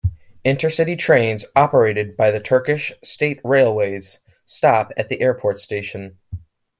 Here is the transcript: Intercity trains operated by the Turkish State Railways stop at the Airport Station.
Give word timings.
Intercity 0.43 0.97
trains 0.97 1.45
operated 1.55 2.17
by 2.17 2.31
the 2.31 2.39
Turkish 2.39 2.91
State 3.03 3.39
Railways 3.43 4.17
stop 4.47 4.91
at 4.97 5.09
the 5.09 5.21
Airport 5.21 5.59
Station. 5.59 6.17